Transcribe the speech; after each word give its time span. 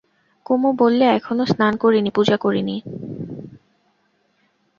কুমু 0.45 0.69
বললে, 0.73 1.05
এখনো 1.11 1.43
স্নান 1.45 1.73
করি 1.77 1.99
নি, 2.01 2.09
পূজা 2.15 2.37
করি 2.37 2.61
নি। 2.61 2.77